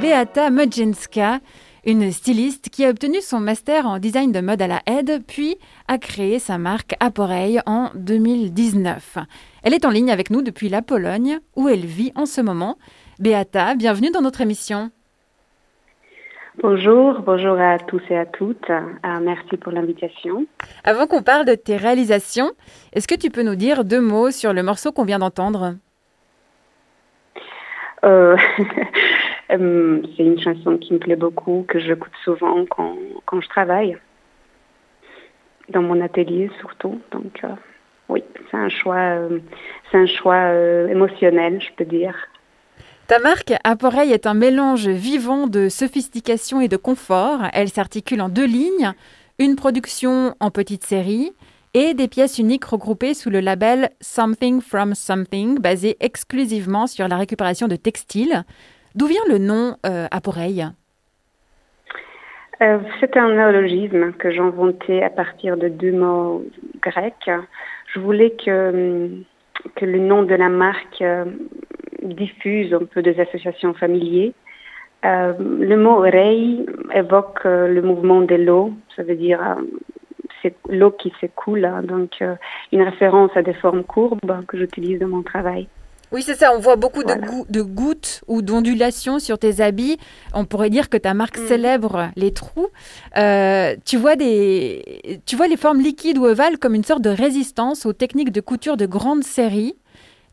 Beata 0.00 0.50
Modzinska, 0.50 1.40
une 1.84 2.10
styliste 2.10 2.70
qui 2.70 2.84
a 2.84 2.90
obtenu 2.90 3.20
son 3.20 3.40
master 3.40 3.86
en 3.86 3.98
design 3.98 4.32
de 4.32 4.40
mode 4.40 4.62
à 4.62 4.66
la 4.66 4.82
aide, 4.86 5.22
puis 5.26 5.56
a 5.88 5.98
créé 5.98 6.38
sa 6.38 6.58
marque 6.58 6.94
Aporeille 7.00 7.60
en 7.66 7.90
2019. 7.94 9.18
Elle 9.62 9.74
est 9.74 9.84
en 9.84 9.90
ligne 9.90 10.10
avec 10.10 10.30
nous 10.30 10.42
depuis 10.42 10.68
la 10.68 10.82
Pologne, 10.82 11.40
où 11.56 11.68
elle 11.68 11.84
vit 11.84 12.12
en 12.14 12.24
ce 12.24 12.40
moment. 12.40 12.78
Beata, 13.18 13.74
bienvenue 13.74 14.10
dans 14.10 14.22
notre 14.22 14.40
émission. 14.40 14.90
Bonjour, 16.62 17.20
bonjour 17.20 17.60
à 17.60 17.78
tous 17.78 18.00
et 18.08 18.16
à 18.16 18.24
toutes. 18.24 18.70
Euh, 18.70 19.20
merci 19.20 19.58
pour 19.58 19.72
l'invitation. 19.72 20.46
Avant 20.84 21.06
qu'on 21.06 21.22
parle 21.22 21.44
de 21.44 21.54
tes 21.54 21.76
réalisations, 21.76 22.50
est-ce 22.94 23.06
que 23.06 23.14
tu 23.14 23.28
peux 23.28 23.42
nous 23.42 23.56
dire 23.56 23.84
deux 23.84 24.00
mots 24.00 24.30
sur 24.30 24.54
le 24.54 24.62
morceau 24.62 24.90
qu'on 24.90 25.04
vient 25.04 25.18
d'entendre? 25.18 25.74
Euh, 28.04 28.38
euh, 29.50 30.00
C'est 30.16 30.22
une 30.22 30.40
chanson 30.40 30.78
qui 30.78 30.94
me 30.94 30.98
plaît 30.98 31.16
beaucoup, 31.16 31.66
que 31.68 31.78
j'écoute 31.78 32.12
souvent 32.24 32.64
quand, 32.64 32.96
quand, 33.26 33.42
je 33.42 33.48
travaille, 33.50 33.98
dans 35.68 35.82
mon 35.82 36.00
atelier 36.00 36.50
surtout. 36.60 37.02
Donc 37.12 37.42
oui, 38.08 38.24
c'est 38.50 38.56
un 38.56 38.70
choix, 38.70 39.18
c'est 39.90 39.98
un 39.98 40.06
choix 40.06 40.54
émotionnel, 40.88 41.60
je 41.60 41.70
peux 41.76 41.84
dire. 41.84 42.14
Ta 43.08 43.20
marque 43.20 43.52
Aporeille 43.62 44.10
est 44.10 44.26
un 44.26 44.34
mélange 44.34 44.88
vivant 44.88 45.46
de 45.46 45.68
sophistication 45.68 46.60
et 46.60 46.66
de 46.66 46.76
confort. 46.76 47.38
Elle 47.52 47.68
s'articule 47.68 48.20
en 48.20 48.28
deux 48.28 48.46
lignes, 48.46 48.94
une 49.38 49.54
production 49.54 50.34
en 50.40 50.50
petite 50.50 50.82
série 50.82 51.30
et 51.72 51.94
des 51.94 52.08
pièces 52.08 52.40
uniques 52.40 52.64
regroupées 52.64 53.14
sous 53.14 53.30
le 53.30 53.38
label 53.38 53.90
Something 54.00 54.60
from 54.60 54.94
Something, 54.94 55.60
basé 55.60 55.96
exclusivement 56.00 56.88
sur 56.88 57.06
la 57.06 57.16
récupération 57.16 57.68
de 57.68 57.76
textiles. 57.76 58.42
D'où 58.96 59.06
vient 59.06 59.22
le 59.28 59.38
nom 59.38 59.76
euh, 59.86 60.08
euh, 62.60 62.78
C'est 62.98 63.16
un 63.16 63.28
néologisme 63.28 64.14
que 64.14 64.32
j'ai 64.32 64.40
inventé 64.40 65.04
à 65.04 65.10
partir 65.10 65.56
de 65.56 65.68
deux 65.68 65.92
mots 65.92 66.44
grecs. 66.82 67.30
Je 67.94 68.00
voulais 68.00 68.34
que, 68.44 69.10
que 69.76 69.84
le 69.84 70.00
nom 70.00 70.24
de 70.24 70.34
la 70.34 70.48
marque 70.48 71.02
euh, 71.02 71.24
diffuse 72.14 72.72
un 72.74 72.84
peu 72.84 73.02
des 73.02 73.18
associations 73.20 73.74
familières. 73.74 74.32
Euh, 75.04 75.34
le 75.38 75.76
mot 75.76 76.00
rei 76.00 76.64
évoque 76.94 77.40
euh, 77.44 77.68
le 77.68 77.82
mouvement 77.82 78.22
de 78.22 78.34
l'eau, 78.34 78.72
ça 78.96 79.02
veut 79.02 79.14
dire 79.14 79.40
euh, 79.40 79.62
c'est 80.42 80.54
l'eau 80.68 80.90
qui 80.90 81.12
s'écoule, 81.20 81.64
hein. 81.64 81.82
donc 81.82 82.22
une 82.72 82.82
référence 82.82 83.30
à 83.36 83.42
des 83.42 83.54
formes 83.54 83.84
courbes 83.84 84.44
que 84.46 84.58
j'utilise 84.58 84.98
dans 84.98 85.08
mon 85.08 85.22
travail. 85.22 85.68
Oui, 86.12 86.22
c'est 86.22 86.34
ça. 86.34 86.52
On 86.54 86.60
voit 86.60 86.76
beaucoup 86.76 87.02
de, 87.02 87.62
gouttes 87.62 88.22
ou 88.28 88.40
d'ondulations 88.40 89.18
sur 89.18 89.38
tes 89.38 89.60
habits. 89.60 89.98
On 90.34 90.44
pourrait 90.44 90.70
dire 90.70 90.88
que 90.88 90.96
ta 90.96 91.14
marque 91.14 91.38
mm. 91.38 91.46
célèbre 91.46 92.10
les 92.14 92.32
trous. 92.32 92.68
tu, 93.14 93.96
vois 93.96 94.14
des, 94.14 95.20
tu 95.26 95.34
vois 95.34 95.48
les 95.48 95.56
formes 95.56 95.80
liquides 95.80 96.18
ou 96.18 96.26
ovales 96.26 96.58
comme 96.58 96.74
une 96.74 96.84
sorte 96.84 97.02
de 97.02 97.10
résistance 97.10 97.86
aux 97.86 97.92
techniques 97.92 98.30
de 98.30 98.40
couture 98.40 98.76
de 98.76 98.86
grande 98.86 99.24
série. 99.24 99.74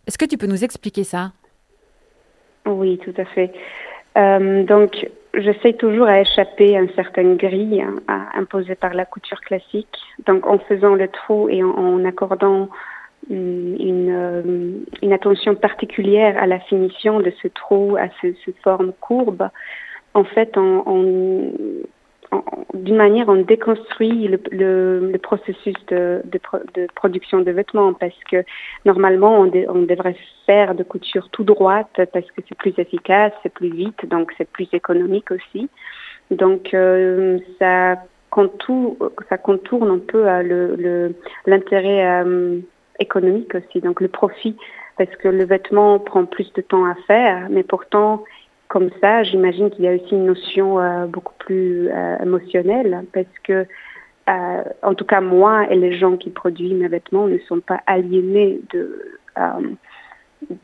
Est-ce 0.06 0.20
que 0.20 0.26
tu 0.26 0.38
peux 0.38 0.48
nous 0.48 0.64
expliquer 0.64 1.04
ça? 1.04 1.32
Oui, 2.66 3.00
tout 3.00 3.14
à 3.18 3.26
fait. 3.26 3.52
Euh, 4.18 4.64
donc, 4.64 5.08
j'essaie 5.34 5.74
toujours 5.74 6.08
à 6.08 6.22
échapper 6.22 6.78
à 6.78 6.82
une 6.82 6.92
certaine 6.92 7.36
grille 7.36 7.82
hein, 7.82 8.28
imposée 8.36 8.76
par 8.76 8.94
la 8.94 9.06
couture 9.06 9.42
classique. 9.42 10.00
Donc, 10.26 10.46
en 10.46 10.60
faisant 10.60 10.96
le 10.96 11.08
trou 11.08 11.50
et 11.50 11.64
en, 11.64 12.04
accordant 12.06 12.70
une, 13.30 14.10
euh, 14.12 14.72
une, 15.02 15.14
attention 15.14 15.56
particulière 15.56 16.38
à 16.38 16.46
la 16.46 16.60
finition 16.60 17.22
de 17.22 17.32
ce 17.42 17.48
trou, 17.48 17.96
à 17.98 18.10
ce, 18.22 18.34
cette 18.46 18.60
forme 18.62 18.92
courbe, 19.00 19.50
en 20.14 20.24
fait, 20.24 20.58
on, 20.58 21.52
d'une 22.74 22.96
manière, 22.96 23.30
on 23.30 23.42
déconstruit 23.42 24.28
le, 24.28 24.40
le, 24.52 25.18
processus 25.18 25.76
de, 25.88 26.22
de, 26.26 26.88
production 26.96 27.42
de 27.42 27.52
vêtements 27.52 27.94
parce 27.94 28.18
que 28.30 28.44
normalement, 28.86 29.40
on, 29.40 29.52
on, 29.70 29.82
devrait 29.84 30.16
faire 30.46 30.76
de 30.76 30.84
couture 30.84 31.30
tout 31.30 31.44
droite 31.44 32.02
parce 32.12 32.26
que 32.32 32.42
c'est 32.48 32.58
plus 32.58 32.74
efficace, 32.78 33.32
c'est 33.44 33.54
plus 33.54 33.70
vite, 33.70 34.06
donc 34.08 34.32
c'est 34.38 34.50
plus 34.50 34.68
économique 34.74 35.32
aussi. 35.32 35.70
Donc, 36.32 36.74
euh, 36.74 37.40
ça, 37.60 37.98
contourne, 38.30 38.96
ça 39.30 39.38
contourne 39.38 39.92
un 39.92 40.00
peu 40.00 40.24
l'intérêt 41.46 42.24
euh, 42.24 42.60
économique 43.00 43.54
aussi, 43.56 43.82
donc 43.82 44.02
le 44.02 44.08
profit, 44.08 44.58
parce 44.98 45.16
que 45.18 45.28
le 45.28 45.46
vêtement 45.46 46.00
prend 46.00 46.26
plus 46.26 46.52
de 46.54 46.62
temps 46.62 46.86
à 46.86 46.96
faire, 47.08 47.48
mais 47.50 47.64
pourtant, 47.64 48.24
comme 48.74 48.90
ça, 49.02 49.22
j'imagine 49.22 49.70
qu'il 49.70 49.86
y 49.86 49.88
a 49.88 49.94
aussi 49.94 50.16
une 50.16 50.26
notion 50.26 50.80
euh, 50.80 51.06
beaucoup 51.06 51.36
plus 51.38 51.90
euh, 51.90 52.18
émotionnelle 52.18 53.06
parce 53.14 53.28
que, 53.44 53.68
euh, 54.28 54.64
en 54.82 54.96
tout 54.96 55.06
cas, 55.06 55.22
moi 55.22 55.68
et 55.70 55.76
les 55.76 55.96
gens 55.96 56.18
qui 56.18 56.32
produisent 56.32 56.74
mes 56.74 56.88
vêtements 56.88 57.28
ne 57.28 57.38
sont 57.48 57.60
pas 57.60 57.82
aliénés 57.86 58.62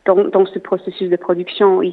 dans, 0.06 0.46
ce 0.48 0.58
processus 0.58 1.12
de 1.12 1.18
production. 1.18 1.84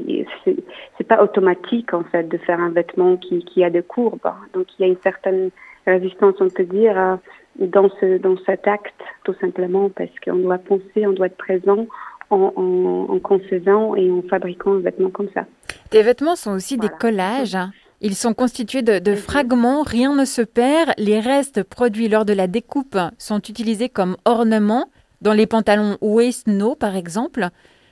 C'est 0.47 1.07
pas 1.07 1.23
automatique, 1.23 1.93
en 1.93 2.05
fait, 2.05 2.27
de 2.31 2.39
faire 2.39 2.61
un 2.61 2.71
vêtement 2.71 3.19
qui, 3.19 3.63
a 3.63 3.69
des 3.69 3.83
courbes. 3.83 4.33
Donc, 4.55 4.69
il 4.79 4.87
y 4.87 4.89
a 4.89 4.89
une 4.89 5.01
certaine 5.03 5.51
résistance, 5.87 6.37
on 6.41 6.49
peut 6.49 6.65
dire, 6.65 7.19
dans, 7.59 7.91
ce, 8.01 8.17
dans 8.17 8.39
cet 8.47 8.67
acte, 8.67 9.03
tout 9.25 9.35
simplement, 9.35 9.91
parce 9.91 10.19
qu'on 10.25 10.37
doit 10.37 10.57
penser, 10.57 11.07
on 11.07 11.13
doit 11.13 11.27
être 11.27 11.37
présent, 11.37 11.87
en, 12.31 13.07
en, 13.09 13.19
concevant 13.19 13.95
et 13.95 14.11
en 14.11 14.23
fabriquant 14.23 14.75
un 14.75 14.81
vêtement 14.81 15.11
comme 15.11 15.29
ça. 15.35 15.45
Tes 15.91 16.03
vêtements 16.03 16.37
sont 16.37 16.53
aussi 16.53 16.77
des 16.77 16.89
collages. 16.89 17.57
Ils 18.01 18.15
sont 18.15 18.35
constitués 18.35 18.83
de, 18.83 18.99
de, 18.99 19.15
fragments, 19.15 19.83
rien 19.83 20.15
ne 20.15 20.25
se 20.25 20.43
perd. 20.43 20.93
Les 20.99 21.19
restes 21.21 21.63
produits 21.63 22.09
lors 22.09 22.25
de 22.25 22.35
la 22.35 22.47
découpe 22.47 22.99
sont 23.19 23.39
utilisés 23.39 23.89
comme 23.89 24.17
ornements 24.25 24.91
dans 25.23 25.33
les 25.33 25.47
pantalons 25.47 25.97
waist 26.01 26.47
no 26.47 26.75
par 26.75 26.95
exemple. 26.97 27.49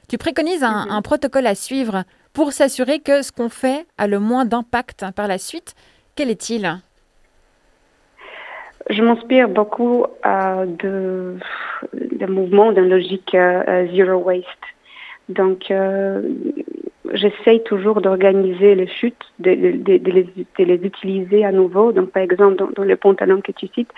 Tu 0.08 0.18
préconises 0.18 0.62
un, 0.62 0.84
mhm. 0.86 0.92
un 0.92 1.02
protocole 1.02 1.46
à 1.46 1.54
suivre 1.54 2.04
pour 2.34 2.52
s'assurer 2.52 2.98
que 2.98 3.22
ce 3.22 3.32
qu'on 3.32 3.48
fait 3.48 3.86
a 3.96 4.06
le 4.06 4.18
moins 4.18 4.44
d'impact 4.44 5.06
par 5.16 5.28
la 5.28 5.38
suite. 5.38 5.74
Quel 6.16 6.30
est-il? 6.30 6.70
Je 8.90 9.02
m'inspire 9.02 9.48
beaucoup 9.48 10.04
euh, 10.26 10.66
de, 10.66 11.38
de 11.94 12.26
mouvements 12.26 12.72
d'une 12.72 12.90
logique 12.90 13.34
euh, 13.34 13.86
zero 13.94 14.22
waste. 14.22 14.46
Donc, 15.30 15.70
euh, 15.70 16.22
j'essaye 17.14 17.62
toujours 17.62 18.00
d'organiser 18.00 18.74
les 18.74 18.88
chutes, 18.88 19.24
de, 19.38 19.50
les, 19.50 20.80
utiliser 20.84 21.44
à 21.44 21.52
nouveau. 21.52 21.92
Donc, 21.92 22.10
par 22.10 22.22
exemple, 22.22 22.56
dans, 22.56 22.82
le 22.82 22.96
pantalon 22.96 23.40
que 23.40 23.52
tu 23.52 23.68
cites, 23.68 23.90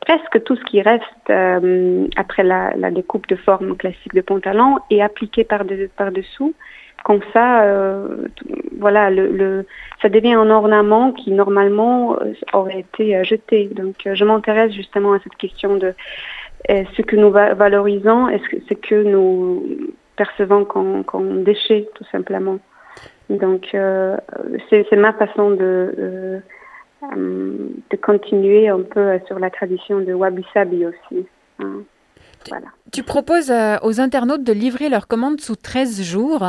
presque 0.00 0.44
tout 0.44 0.56
ce 0.56 0.64
qui 0.64 0.82
reste 0.82 1.02
euh, 1.30 2.06
après 2.16 2.44
la, 2.44 2.90
découpe 2.90 3.26
de 3.28 3.36
forme 3.36 3.76
classique 3.76 4.14
de 4.14 4.20
pantalon 4.20 4.78
est 4.90 5.00
appliqué 5.00 5.44
par, 5.44 5.64
de, 5.64 5.88
par 5.96 6.12
dessous 6.12 6.54
comme 7.04 7.20
ça, 7.32 7.64
euh, 7.64 8.28
voilà, 8.78 9.10
ça 10.00 10.08
devient 10.08 10.34
un 10.34 10.48
ornement 10.50 11.10
qui 11.10 11.32
normalement 11.32 12.16
euh, 12.20 12.32
aurait 12.52 12.78
été 12.78 13.24
jeté. 13.24 13.68
Donc, 13.72 13.96
je 14.04 14.24
m'intéresse 14.24 14.72
justement 14.72 15.14
à 15.14 15.18
cette 15.18 15.34
question 15.34 15.74
de 15.74 15.94
ce 16.68 17.02
que 17.02 17.16
nous 17.16 17.32
valorisons, 17.32 18.28
est-ce 18.28 18.74
que 18.74 19.02
nous 19.02 19.64
percevons 20.16 20.64
comme, 20.64 21.44
déchet, 21.44 21.88
tout 21.94 22.04
simplement. 22.10 22.58
Donc, 23.30 23.68
c'est 23.72 24.96
ma 24.96 25.12
façon 25.14 25.50
de, 25.52 26.42
de 27.16 27.96
continuer 27.96 28.68
un 28.68 28.82
peu 28.82 29.18
sur 29.26 29.38
la 29.38 29.50
tradition 29.50 30.00
de 30.00 30.12
Wabi 30.12 30.44
Sabi 30.52 30.84
aussi. 30.86 31.26
Hein. 31.58 31.82
Voilà. 32.48 32.66
Tu 32.92 33.02
proposes 33.02 33.52
aux 33.82 34.00
internautes 34.00 34.44
de 34.44 34.52
livrer 34.52 34.88
leurs 34.88 35.06
commandes 35.06 35.40
sous 35.40 35.56
13 35.56 36.02
jours. 36.02 36.44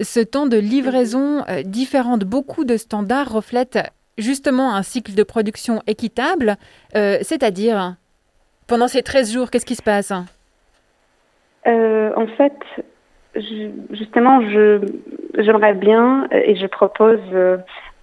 Ce 0.00 0.20
temps 0.20 0.46
de 0.46 0.56
livraison 0.56 1.44
euh, 1.48 1.62
différent 1.62 2.16
de 2.18 2.24
beaucoup 2.24 2.64
de 2.64 2.76
standards 2.76 3.32
reflète 3.32 3.78
justement 4.18 4.74
un 4.74 4.82
cycle 4.82 5.14
de 5.14 5.22
production 5.22 5.82
équitable, 5.86 6.56
euh, 6.96 7.18
c'est-à-dire 7.22 7.96
pendant 8.66 8.88
ces 8.88 9.02
13 9.02 9.32
jours, 9.32 9.50
qu'est-ce 9.50 9.66
qui 9.66 9.76
se 9.76 9.82
passe? 9.82 10.12
Euh, 11.66 12.12
En 12.16 12.26
fait, 12.26 12.56
justement, 13.90 14.40
j'aimerais 15.38 15.74
bien 15.74 16.28
et 16.30 16.56
je 16.56 16.66
propose 16.66 17.20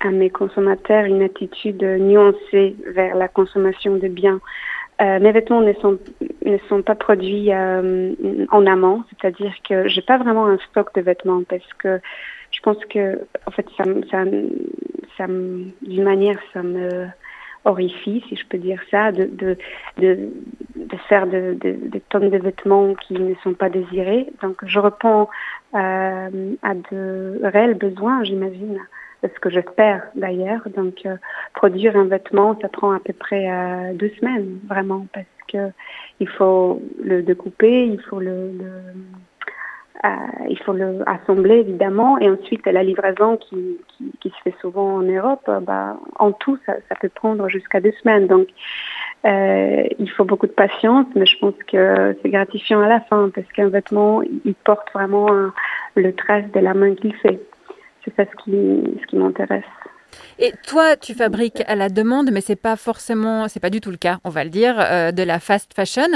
à 0.02 0.10
mes 0.10 0.30
consommateurs 0.30 1.06
une 1.06 1.22
attitude 1.22 1.84
nuancée 1.84 2.76
vers 2.88 3.16
la 3.16 3.28
consommation 3.28 3.96
de 3.96 4.08
biens. 4.08 4.40
Euh, 5.02 5.20
mes 5.20 5.32
vêtements 5.32 5.62
ne 5.62 5.74
sont, 5.74 5.98
ne 6.46 6.58
sont 6.70 6.84
pas 6.84 6.94
produits 6.94 7.52
euh, 7.52 8.14
en 8.52 8.68
amont, 8.68 9.04
c'est-à-dire 9.10 9.54
que 9.68 9.88
j'ai 9.88 10.02
pas 10.02 10.18
vraiment 10.18 10.46
un 10.46 10.60
stock 10.70 10.94
de 10.94 11.02
vêtements 11.02 11.42
parce 11.44 11.74
que 11.80 12.00
je 12.52 12.60
pense 12.60 12.78
que, 12.86 13.20
en 13.48 13.52
fait, 13.52 13.66
ça, 13.78 13.84
ça, 14.12 14.24
ça 15.18 15.26
d'une 15.28 16.04
manière, 16.04 16.38
ça 16.54 16.62
me, 16.62 17.08
orifice, 17.66 18.24
si 18.28 18.36
je 18.36 18.46
peux 18.48 18.58
dire 18.58 18.82
ça, 18.90 19.12
de, 19.12 19.26
de, 19.26 19.58
de, 19.98 20.30
de 20.76 20.98
faire 21.10 21.28
de, 21.28 21.56
de, 21.60 21.78
de, 21.90 22.00
tonnes 22.10 22.30
de 22.30 22.38
vêtements 22.38 22.94
qui 22.96 23.14
ne 23.14 23.36
sont 23.44 23.54
pas 23.54 23.70
désirés. 23.70 24.28
Donc 24.42 24.58
je 24.66 24.80
réponds 24.80 25.28
euh, 25.76 26.56
à 26.62 26.74
de 26.74 27.40
réels 27.44 27.76
besoins, 27.76 28.24
j'imagine, 28.24 28.80
ce 29.24 29.40
que 29.40 29.50
j'espère 29.50 30.04
d'ailleurs. 30.16 30.62
Donc 30.76 31.08
produire 31.54 31.96
un 31.96 32.06
vêtement, 32.06 32.58
ça 32.62 32.70
prend 32.70 32.92
à 32.92 33.00
peu 33.00 33.14
près 33.14 33.94
deux 33.94 34.12
semaines, 34.20 34.60
vraiment, 34.68 35.06
parce 35.14 35.26
que 35.48 35.72
il 36.20 36.28
faut 36.30 36.82
le 37.04 37.22
découper, 37.24 37.86
il 37.86 38.02
faut 38.02 38.20
le, 38.20 38.52
le 38.52 38.66
euh, 38.66 38.94
il 40.50 40.58
faut 40.60 40.74
le 40.74 41.00
assembler 41.08 41.58
évidemment 41.58 42.18
et 42.20 42.30
ensuite 42.30 42.66
la 42.66 42.84
livraison 42.84 43.38
qui, 43.38 43.78
se 44.24 44.30
fait 44.44 44.56
souvent 44.62 44.96
en 44.96 45.02
Europe, 45.02 45.44
euh, 45.48 45.60
bah, 45.60 45.98
en 46.18 46.32
tout 46.32 46.58
ça, 46.66 46.74
ça 46.90 46.96
peut 46.96 47.10
prendre 47.10 47.48
jusqu'à 47.50 47.80
deux 47.80 47.92
semaines. 48.02 48.28
Donc 48.28 48.48
euh, 49.26 49.84
il 50.00 50.10
faut 50.10 50.26
beaucoup 50.26 50.48
de 50.48 50.52
patience, 50.52 51.06
mais 51.16 51.26
je 51.26 51.38
pense 51.38 51.56
que 51.68 52.18
c'est 52.22 52.30
gratifiant 52.30 52.82
à 52.82 52.88
la 52.88 53.02
fin 53.02 53.30
parce 53.34 53.48
qu'un 53.52 53.70
vêtement 53.70 54.22
il 54.24 54.56
porte 54.56 54.92
vraiment 54.94 55.28
le 55.96 56.14
trace 56.14 56.50
de 56.52 56.60
la 56.60 56.74
main 56.74 56.96
qu'il 56.96 57.16
fait. 57.16 57.40
C'est 58.04 58.16
ça 58.16 58.24
ce 58.26 58.44
qui, 58.44 59.00
ce 59.02 59.06
qui 59.08 59.18
m'intéresse. 59.18 59.64
Et 60.40 60.54
toi, 60.68 60.96
tu 60.96 61.14
fabriques 61.14 61.64
à 61.68 61.76
la 61.76 61.90
demande, 61.90 62.32
mais 62.32 62.42
c'est 62.42 62.56
pas 62.56 62.76
forcément, 62.76 63.48
c'est 63.48 63.60
pas 63.60 63.70
du 63.70 63.82
tout 63.82 63.92
le 63.92 63.98
cas, 63.98 64.20
on 64.24 64.30
va 64.30 64.44
le 64.44 64.50
dire, 64.50 64.76
euh, 64.80 65.12
de 65.12 65.24
la 65.24 65.40
fast 65.40 65.74
fashion. 65.74 66.08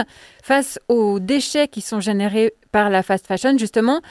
Face 0.44 0.80
aux 0.88 1.20
déchets 1.20 1.68
qui 1.68 1.82
sont 1.82 2.00
générés 2.00 2.54
par 2.72 2.90
la 2.90 3.04
fast 3.04 3.28
fashion, 3.28 3.58
justement, 3.58 4.02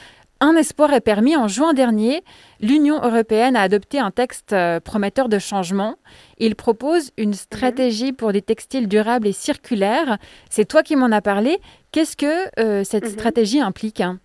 un 0.41 0.55
espoir 0.55 0.93
est 0.93 1.01
permis. 1.01 1.35
En 1.35 1.47
juin 1.47 1.73
dernier, 1.73 2.23
l'Union 2.59 3.01
européenne 3.01 3.55
a 3.55 3.61
adopté 3.61 3.99
un 3.99 4.11
texte 4.11 4.53
euh, 4.53 4.79
prometteur 4.79 5.29
de 5.29 5.39
changement. 5.39 5.95
Il 6.37 6.55
propose 6.55 7.11
une 7.17 7.33
stratégie 7.33 8.11
pour 8.11 8.33
des 8.33 8.41
textiles 8.41 8.87
durables 8.87 9.27
et 9.27 9.31
circulaires. 9.31 10.17
C'est 10.49 10.65
toi 10.65 10.83
qui 10.83 10.95
m'en 10.95 11.11
as 11.11 11.21
parlé. 11.21 11.59
Qu'est-ce 11.91 12.17
que 12.17 12.59
euh, 12.59 12.83
cette 12.83 13.05
mhm. 13.05 13.11
stratégie 13.11 13.61
implique 13.61 14.01
hein? 14.01 14.19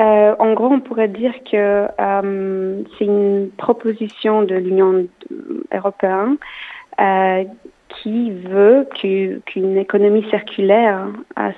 Euh, 0.00 0.34
en 0.38 0.54
gros, 0.54 0.68
on 0.68 0.80
pourrait 0.80 1.08
dire 1.08 1.34
que 1.50 1.86
euh, 2.00 2.82
c'est 2.98 3.04
une 3.04 3.50
proposition 3.58 4.42
de 4.42 4.54
l'Union 4.54 5.06
européenne 5.74 6.36
euh, 7.00 7.44
qui 7.88 8.30
veut 8.30 8.88
qu'une 8.94 9.76
économie 9.76 10.24
circulaire 10.30 11.08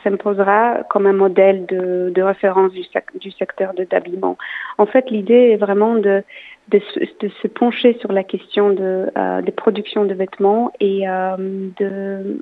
s'imposera 0.03 0.79
comme 0.89 1.07
un 1.07 1.13
modèle 1.13 1.67
de, 1.67 2.23
référence 2.23 2.73
du, 2.73 3.31
secteur 3.33 3.75
de 3.75 3.87
l'habillement. 3.93 4.37
En 4.79 4.87
fait, 4.87 5.11
l'idée 5.11 5.51
est 5.53 5.57
vraiment 5.57 5.95
de, 5.95 6.25
se 6.73 7.47
pencher 7.49 7.97
sur 8.01 8.11
la 8.13 8.25
question 8.25 8.71
de, 8.71 9.11
euh, 9.17 9.43
de 9.43 9.51
production 9.53 10.05
de 10.05 10.15
vêtements 10.15 10.73
et 10.81 11.05
de, 11.07 12.39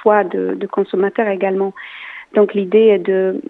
choix 0.00 0.22
de, 0.22 0.66
consommateurs 0.70 1.28
également. 1.28 1.72
Donc 2.34 2.52
l'idée 2.52 2.88
est 2.88 2.98
de 2.98 3.40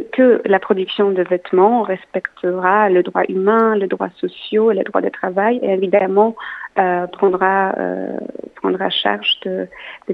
que, 0.00 0.42
la 0.44 0.58
production 0.58 1.10
de 1.10 1.22
vêtements 1.22 1.82
respectera 1.82 2.88
le 2.90 3.02
droit 3.02 3.22
humain, 3.28 3.76
le 3.76 3.86
droit 3.86 4.08
social 4.16 4.76
le 4.76 4.82
droit 4.84 5.00
de 5.00 5.08
travail 5.08 5.58
et 5.62 5.70
évidemment 5.72 6.36
euh, 6.78 7.06
prendra, 7.06 7.74
euh, 7.78 8.18
prendra 8.56 8.90
charge 8.90 9.38
de, 9.44 9.68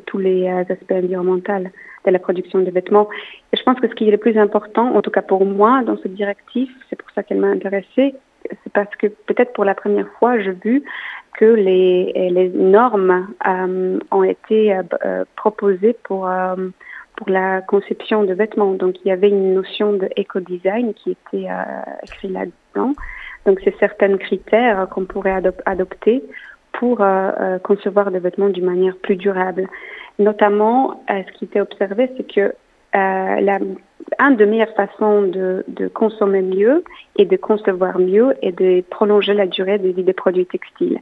tous 0.06 0.19
les 0.19 0.47
euh, 0.47 0.61
aspects 0.69 0.93
environnementaux 0.93 1.71
de 2.06 2.11
la 2.11 2.19
production 2.19 2.61
de 2.61 2.71
vêtements. 2.71 3.09
Et 3.53 3.56
je 3.56 3.62
pense 3.62 3.79
que 3.81 3.88
ce 3.88 3.94
qui 3.94 4.09
est 4.09 4.11
le 4.11 4.19
plus 4.19 4.38
important, 4.38 4.94
en 4.94 5.03
tout 5.03 5.11
cas 5.11 5.23
pour 5.23 5.44
moi, 5.44 5.82
dans 5.85 5.97
cette 5.99 6.15
directive, 6.15 6.71
c'est 6.88 6.97
pour 6.97 7.11
ça 7.11 7.23
qu'elle 7.23 7.38
m'a 7.38 7.49
intéressée, 7.49 8.15
c'est 8.49 8.73
parce 8.73 8.94
que 8.97 9.06
peut-être 9.06 9.53
pour 9.53 9.65
la 9.65 9.75
première 9.75 10.09
fois, 10.19 10.38
j'ai 10.38 10.53
vu 10.53 10.82
que 11.38 11.44
les, 11.44 12.12
les 12.31 12.49
normes 12.49 13.29
ont 14.11 14.23
été 14.25 14.79
proposées 15.37 15.97
pour 16.05 16.29
pour 17.20 17.28
la 17.28 17.61
conception 17.61 18.25
de 18.25 18.32
vêtements. 18.32 18.72
Donc 18.72 18.96
il 19.05 19.08
y 19.08 19.12
avait 19.12 19.28
une 19.28 19.52
notion 19.52 19.93
de 19.93 20.08
éco-design 20.17 20.94
qui 20.94 21.11
était 21.11 21.50
euh, 21.50 21.82
écrit 22.02 22.28
là-dedans. 22.28 22.94
Donc 23.44 23.61
c'est 23.62 23.76
certains 23.78 24.17
critères 24.17 24.88
qu'on 24.88 25.05
pourrait 25.05 25.43
adopter 25.67 26.25
pour 26.72 27.02
euh, 27.02 27.31
euh, 27.38 27.58
concevoir 27.58 28.11
des 28.11 28.20
vêtements 28.20 28.49
d'une 28.49 28.64
manière 28.64 28.96
plus 28.96 29.17
durable. 29.17 29.69
Notamment, 30.19 31.05
ce 31.08 31.31
qui 31.38 31.44
était 31.44 31.61
observé, 31.61 32.11
c'est 32.17 32.26
que 32.26 32.55
la, 32.94 33.58
une 34.19 34.37
des 34.37 34.46
meilleures 34.46 34.75
façons 34.75 35.22
de, 35.22 35.64
de, 35.69 35.88
consommer 35.88 36.43
mieux 36.43 36.84
et 37.17 37.26
de 37.26 37.37
concevoir 37.37 37.99
mieux 37.99 38.34
et 38.43 38.52
de 38.52 38.82
prolonger 38.90 39.34
la 39.34 39.46
durée 39.46 39.78
de 39.78 39.88
vie 39.88 40.05
des 40.05 40.12
produits 40.12 40.46
textiles. 40.46 41.00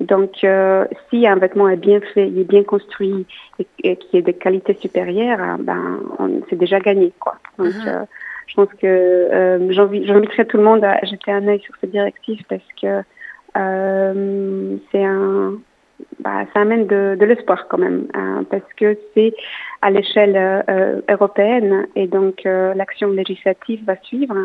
Donc, 0.00 0.42
euh, 0.42 0.84
si 1.08 1.26
un 1.26 1.36
vêtement 1.36 1.68
est 1.68 1.76
bien 1.76 2.00
fait, 2.00 2.26
il 2.28 2.38
est 2.40 2.44
bien 2.44 2.64
construit 2.64 3.26
et, 3.58 3.66
et 3.84 3.96
qui 3.96 4.16
est 4.16 4.22
de 4.22 4.32
qualité 4.32 4.74
supérieure, 4.74 5.40
hein, 5.40 5.58
ben, 5.60 6.00
c'est 6.48 6.56
déjà 6.56 6.80
gagné, 6.80 7.12
quoi. 7.20 7.36
Donc, 7.58 7.68
uh-huh. 7.68 7.88
euh, 7.88 8.04
je 8.46 8.54
pense 8.54 8.72
que 8.74 8.86
euh, 8.86 9.70
j'inviterais 9.70 10.44
tout 10.44 10.56
le 10.56 10.64
monde 10.64 10.84
à 10.84 10.98
jeter 11.04 11.30
un 11.30 11.46
œil 11.46 11.60
sur 11.60 11.74
cette 11.80 11.92
directive 11.92 12.42
parce 12.48 12.66
que 12.80 13.02
euh, 13.56 14.76
c'est 14.90 15.04
un, 15.04 15.54
bah, 16.20 16.44
ça 16.52 16.60
amène 16.60 16.86
de, 16.86 17.16
de 17.18 17.24
l'espoir 17.24 17.66
quand 17.68 17.78
même, 17.78 18.08
hein, 18.14 18.44
parce 18.50 18.70
que 18.76 18.98
c'est 19.14 19.34
à 19.82 19.90
l'échelle 19.90 20.36
euh, 20.68 21.00
européenne 21.08 21.86
et 21.96 22.06
donc 22.06 22.44
euh, 22.46 22.74
l'action 22.74 23.08
législative 23.08 23.84
va 23.84 23.96
suivre. 24.02 24.36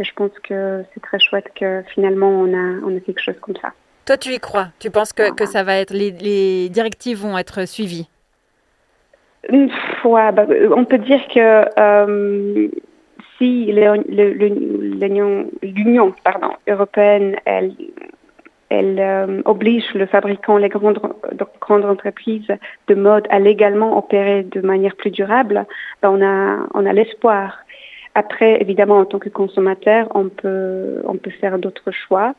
Et 0.00 0.04
je 0.04 0.14
pense 0.14 0.36
que 0.40 0.84
c'est 0.92 1.00
très 1.00 1.18
chouette 1.18 1.50
que 1.54 1.82
finalement 1.94 2.30
on 2.30 2.52
a, 2.54 2.80
on 2.86 2.96
a 2.96 3.00
quelque 3.00 3.20
chose 3.20 3.38
comme 3.40 3.56
ça. 3.56 3.72
Toi, 4.08 4.16
tu 4.16 4.30
y 4.30 4.38
crois 4.40 4.68
Tu 4.78 4.90
penses 4.90 5.12
que, 5.12 5.34
que 5.34 5.44
ça 5.44 5.62
va 5.62 5.76
être 5.76 5.92
les, 5.92 6.70
directives 6.70 7.18
vont 7.18 7.36
être 7.36 7.68
suivies? 7.68 8.08
Ouais, 9.52 10.32
bah, 10.32 10.46
on 10.74 10.86
peut 10.86 10.96
dire 10.96 11.20
que 11.28 11.66
euh, 11.78 12.68
si 13.36 13.66
l'Union 13.66 14.14
européenne, 16.66 17.36
euh, 18.72 19.42
oblige 19.44 19.92
le 19.92 20.06
fabricant, 20.06 20.56
les 20.56 20.70
grandes, 20.70 21.00
grandes 21.60 21.84
entreprises 21.84 22.48
de 22.86 22.94
mode 22.94 23.26
à 23.28 23.38
légalement 23.38 23.98
opérer 23.98 24.42
de 24.42 24.62
manière 24.62 24.96
plus 24.96 25.10
durable, 25.10 25.66
bah, 26.00 26.10
on 26.10 26.22
a, 26.24 26.66
on 26.72 26.86
a 26.86 26.94
l'espoir. 26.94 27.58
Après, 28.14 28.58
évidemment, 28.62 29.00
en 29.00 29.04
tant 29.04 29.18
que 29.18 29.28
consommateur, 29.28 30.08
on 30.14 30.30
peut, 30.30 31.02
on 31.04 31.18
peut 31.18 31.30
faire 31.30 31.58
d'autres 31.58 31.90
choix. 31.90 32.34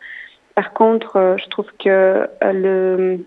Par 0.59 0.73
contre, 0.73 1.15
euh, 1.15 1.37
je 1.37 1.47
trouve 1.47 1.71
que 1.81 1.87
euh, 1.89 2.27
le, 2.43 3.25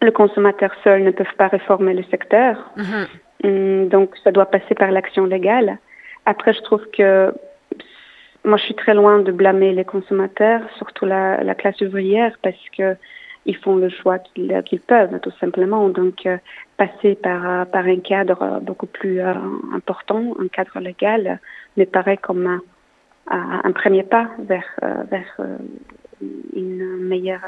le 0.00 0.12
consommateur 0.12 0.70
seul 0.84 1.02
ne 1.02 1.10
peut 1.10 1.24
pas 1.36 1.48
réformer 1.48 1.94
le 1.94 2.04
secteur. 2.04 2.54
Mhm. 2.76 3.06
Hum, 3.42 3.88
donc, 3.88 4.16
ça 4.22 4.30
doit 4.30 4.46
passer 4.46 4.76
par 4.76 4.92
l'action 4.92 5.24
légale. 5.24 5.78
Après, 6.26 6.52
je 6.52 6.60
trouve 6.60 6.86
que 6.96 7.34
moi, 8.44 8.56
je 8.56 8.62
suis 8.66 8.76
très 8.76 8.94
loin 8.94 9.18
de 9.18 9.32
blâmer 9.32 9.72
les 9.72 9.84
consommateurs, 9.84 10.60
surtout 10.76 11.06
la, 11.06 11.42
la 11.42 11.56
classe 11.56 11.80
ouvrière, 11.80 12.38
parce 12.40 12.64
que 12.78 12.94
ils 13.46 13.56
font 13.56 13.74
le 13.74 13.88
choix 13.88 14.20
qu'ils 14.20 14.80
peuvent, 14.86 15.18
tout 15.18 15.34
simplement. 15.40 15.88
Donc, 15.88 16.24
euh, 16.24 16.36
passer 16.76 17.16
par, 17.16 17.66
par 17.66 17.84
un 17.84 17.98
cadre 17.98 18.60
beaucoup 18.62 18.86
plus 18.86 19.20
important, 19.74 20.36
un 20.38 20.46
cadre 20.46 20.78
légal, 20.78 21.40
me 21.76 21.84
paraît 21.84 22.16
comme 22.16 22.46
un, 22.46 22.60
un 23.64 23.72
premier 23.72 24.04
pas 24.04 24.28
vers, 24.38 24.70
vers 25.10 25.36
une 26.54 26.98
meilleure 26.98 27.40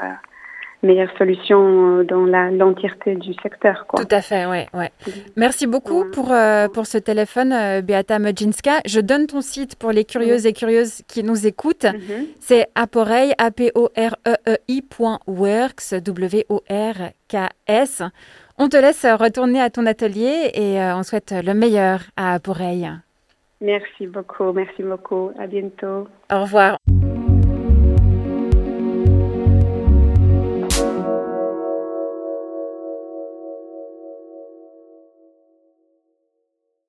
meilleure 0.83 1.09
solution 1.17 1.99
euh, 1.99 2.03
dans 2.03 2.25
l'entièreté 2.25 3.15
du 3.15 3.33
secteur. 3.41 3.85
Quoi. 3.87 4.03
Tout 4.03 4.13
à 4.13 4.19
fait, 4.21 4.45
ouais. 4.45 4.67
ouais. 4.73 4.91
Merci 5.35 5.65
beaucoup 5.65 6.05
pour, 6.11 6.31
euh, 6.31 6.67
pour 6.67 6.85
ce 6.85 6.99
téléphone, 6.99 7.53
euh, 7.53 7.81
Beata 7.81 8.19
Mojinska. 8.19 8.81
Je 8.85 8.99
donne 8.99 9.25
ton 9.27 9.39
site 9.41 9.77
pour 9.77 9.91
les 9.91 10.03
curieuses 10.05 10.45
et 10.45 10.53
curieuses 10.53 11.01
qui 11.07 11.23
nous 11.23 11.47
écoutent. 11.47 11.85
Mhm. 11.85 12.27
C'est 12.39 12.67
aporeil, 12.75 13.33
a 13.37 13.49
p 13.51 13.71
o 13.75 13.89
r 13.95 14.15
e 14.27 14.35
e 14.47 14.57
iworks 14.67 15.93
W-O-R-K-S. 16.03 18.03
On 18.59 18.69
te 18.69 18.77
laisse 18.77 19.05
retourner 19.05 19.59
à 19.61 19.71
ton 19.71 19.87
atelier 19.87 20.51
et 20.53 20.79
on 20.79 21.03
souhaite 21.03 21.33
le 21.33 21.55
meilleur 21.55 22.01
à 22.15 22.33
Aporeil. 22.33 22.87
Merci 23.61 24.05
beaucoup, 24.05 24.51
merci 24.51 24.83
beaucoup. 24.83 25.31
À 25.39 25.47
bientôt. 25.47 26.07
Au 26.31 26.41
revoir. 26.41 26.77